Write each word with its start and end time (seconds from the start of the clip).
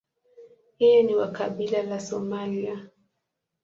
Yeye 0.79 1.03
ni 1.03 1.15
wa 1.15 1.31
kabila 1.31 1.83
la 1.83 1.99
Somalia. 1.99 2.89